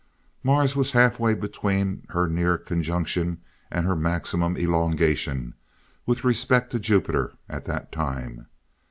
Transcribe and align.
Mars 0.41 0.75
was 0.75 0.93
half 0.93 1.19
way 1.19 1.35
between 1.35 2.07
her 2.09 2.27
near 2.27 2.57
conjunction 2.57 3.39
and 3.69 3.85
her 3.85 3.95
maximum 3.95 4.57
elongation 4.57 5.53
with 6.07 6.23
respect 6.23 6.71
to 6.71 6.79
Jupiter 6.79 7.33
at 7.47 7.65
that 7.65 7.91
time. 7.91 8.47